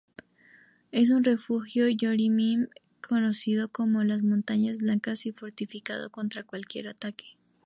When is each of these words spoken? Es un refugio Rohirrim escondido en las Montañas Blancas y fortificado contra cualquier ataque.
Es 0.91 1.11
un 1.11 1.23
refugio 1.23 1.83
Rohirrim 1.85 2.69
escondido 3.03 3.69
en 4.01 4.07
las 4.07 4.23
Montañas 4.23 4.79
Blancas 4.79 5.27
y 5.27 5.31
fortificado 5.31 6.09
contra 6.09 6.41
cualquier 6.43 6.87
ataque. 6.87 7.37